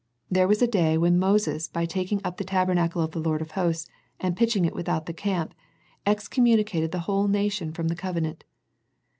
[0.31, 3.51] There was a day when Moses by taking up the tabernacle of the Lord of
[3.51, 3.87] Hosts,
[4.19, 5.53] and pitching it without the camp,
[6.07, 8.43] excommunicated the whole nation from the covenant.